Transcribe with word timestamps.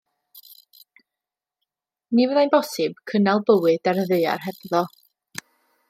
Ni 2.13 2.27
fyddai'n 2.31 2.53
bosib 2.55 3.05
cynnal 3.13 3.45
bywyd 3.51 3.93
ar 3.93 4.01
y 4.07 4.07
ddaear 4.13 4.45
hebddo. 4.49 4.83